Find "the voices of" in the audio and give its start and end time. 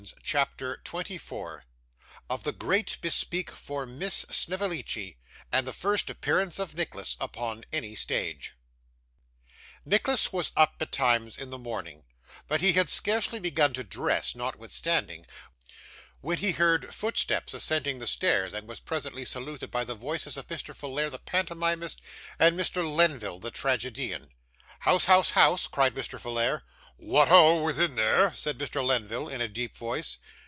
19.83-20.47